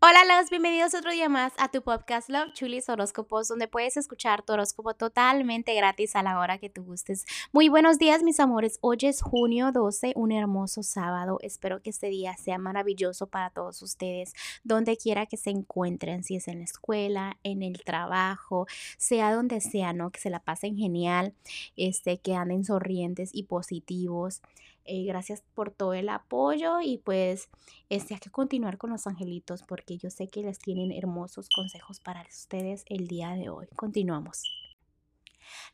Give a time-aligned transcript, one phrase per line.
[0.00, 4.44] Hola, los bienvenidos otro día más a tu podcast Love Chulis Horóscopos, donde puedes escuchar
[4.44, 7.26] tu horóscopo totalmente gratis a la hora que tú gustes.
[7.50, 8.78] Muy buenos días, mis amores.
[8.80, 11.38] Hoy es junio 12, un hermoso sábado.
[11.42, 16.36] Espero que este día sea maravilloso para todos ustedes, donde quiera que se encuentren, si
[16.36, 18.68] es en la escuela, en el trabajo,
[18.98, 20.12] sea donde sea, ¿no?
[20.12, 21.34] Que se la pasen genial,
[21.76, 24.42] este, que anden sonrientes y positivos.
[24.90, 27.50] Eh, gracias por todo el apoyo y pues
[27.90, 32.00] este, hay que continuar con los angelitos porque yo sé que les tienen hermosos consejos
[32.00, 33.66] para ustedes el día de hoy.
[33.76, 34.42] Continuamos.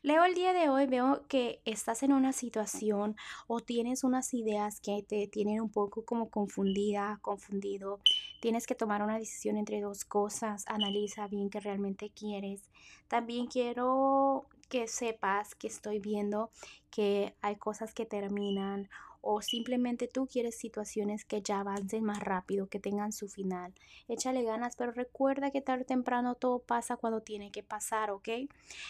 [0.01, 3.15] Leo el día de hoy, veo que estás en una situación
[3.47, 7.99] o tienes unas ideas que te tienen un poco como confundida, confundido.
[8.41, 10.63] Tienes que tomar una decisión entre dos cosas.
[10.67, 12.61] Analiza bien qué realmente quieres.
[13.07, 16.51] También quiero que sepas que estoy viendo
[16.91, 18.89] que hay cosas que terminan
[19.21, 23.73] o simplemente tú quieres situaciones que ya avancen más rápido, que tengan su final.
[24.09, 28.27] Échale ganas, pero recuerda que tarde o temprano todo pasa cuando tiene que pasar, ¿ok?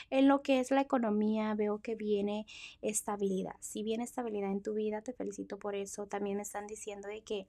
[0.09, 2.47] En lo que es la economía veo que viene
[2.81, 3.55] estabilidad.
[3.59, 6.07] Si viene estabilidad en tu vida, te felicito por eso.
[6.07, 7.45] También me están diciendo de que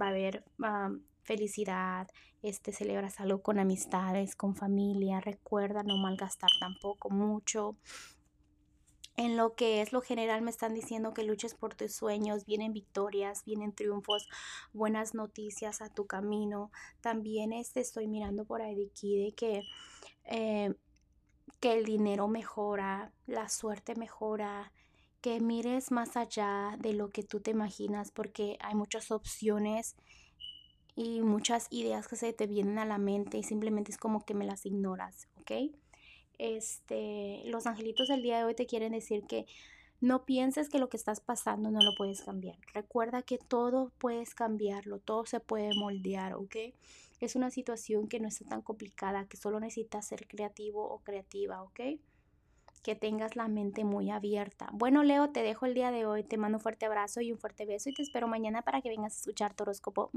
[0.00, 0.44] va a haber
[1.22, 2.08] felicidad,
[2.42, 7.76] este, celebras algo con amistades, con familia, recuerda no malgastar tampoco mucho.
[9.16, 12.74] En lo que es lo general me están diciendo que luches por tus sueños, vienen
[12.74, 14.28] victorias, vienen triunfos,
[14.74, 16.70] buenas noticias a tu camino.
[17.00, 19.62] También este, estoy mirando por ahí de aquí de que,
[20.24, 20.74] eh,
[21.60, 24.70] que el dinero mejora, la suerte mejora,
[25.20, 29.96] que mires más allá de lo que tú te imaginas porque hay muchas opciones
[30.94, 34.34] y muchas ideas que se te vienen a la mente y simplemente es como que
[34.34, 35.72] me las ignoras, ¿ok?
[36.38, 39.46] Este, los angelitos del día de hoy te quieren decir que
[40.00, 42.58] no pienses que lo que estás pasando no lo puedes cambiar.
[42.74, 46.56] Recuerda que todo puedes cambiarlo, todo se puede moldear, ¿ok?
[47.20, 51.62] Es una situación que no está tan complicada, que solo necesitas ser creativo o creativa,
[51.62, 51.80] ¿ok?
[52.86, 54.68] Que tengas la mente muy abierta.
[54.72, 56.22] Bueno, Leo, te dejo el día de hoy.
[56.22, 58.88] Te mando un fuerte abrazo y un fuerte beso y te espero mañana para que
[58.88, 60.12] vengas a escuchar tu horóscopo.